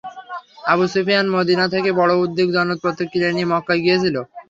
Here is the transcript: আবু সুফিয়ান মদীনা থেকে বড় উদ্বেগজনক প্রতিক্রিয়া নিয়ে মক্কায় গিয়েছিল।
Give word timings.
আবু 0.71 0.85
সুফিয়ান 0.93 1.25
মদীনা 1.33 1.65
থেকে 1.73 1.89
বড় 1.99 2.13
উদ্বেগজনক 2.23 2.77
প্রতিক্রিয়া 2.83 3.31
নিয়ে 3.33 3.49
মক্কায় 3.51 3.81
গিয়েছিল। 3.85 4.15